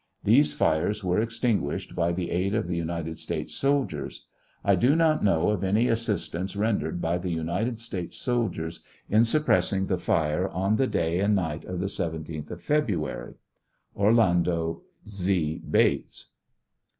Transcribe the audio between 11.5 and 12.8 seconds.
of the 17th of